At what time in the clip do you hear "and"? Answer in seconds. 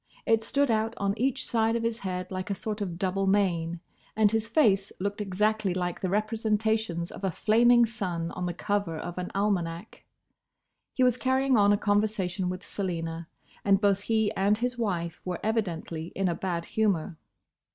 4.15-4.31, 13.63-13.79, 14.31-14.57